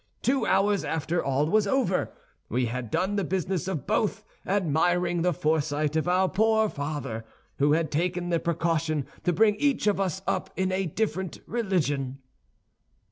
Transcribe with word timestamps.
Two 0.23 0.47
hours 0.47 0.83
after, 0.83 1.23
all 1.23 1.45
was 1.45 1.67
over; 1.67 2.11
we 2.49 2.65
had 2.65 2.89
done 2.89 3.17
the 3.17 3.23
business 3.23 3.67
of 3.67 3.85
both, 3.85 4.23
admiring 4.47 5.21
the 5.21 5.31
foresight 5.31 5.95
of 5.95 6.07
our 6.07 6.27
poor 6.27 6.69
father, 6.69 7.23
who 7.59 7.73
had 7.73 7.91
taken 7.91 8.29
the 8.29 8.39
precaution 8.39 9.05
to 9.25 9.31
bring 9.31 9.53
each 9.57 9.85
of 9.85 9.99
us 9.99 10.23
up 10.25 10.49
in 10.55 10.71
a 10.71 10.87
different 10.87 11.37
religion." 11.45 12.17